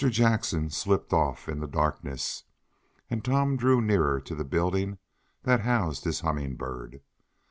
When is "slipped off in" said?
0.71-1.59